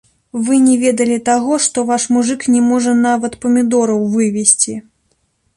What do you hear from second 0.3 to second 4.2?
Вы не ведалі таго, што ваш мужык не можа нават памідораў